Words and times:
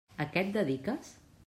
A 0.25 0.27
què 0.31 0.43
et 0.45 0.49
dediques? 0.57 1.17